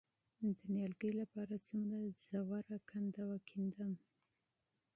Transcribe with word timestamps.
د 0.57 0.59
نیالګي 0.73 1.11
لپاره 1.21 1.55
څومره 1.67 1.97
ژوره 2.25 2.77
کنده 2.89 3.23
وکینم؟ 3.31 3.93